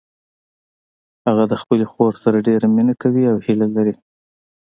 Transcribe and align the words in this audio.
هغه 1.27 1.43
د 1.51 1.53
خپلې 1.61 1.85
خور 1.91 2.13
سره 2.23 2.37
ډیره 2.47 2.67
مینه 2.75 2.93
کوي 3.01 3.23
او 3.31 3.37
هیله 3.45 3.67
لري 3.75 3.95